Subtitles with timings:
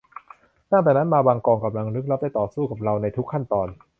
[0.71, 3.67] ตั้งแต่นั้นมาบางกองกำลังลึกลับได้ต่อสู้กับเราในทุกขั้นตอน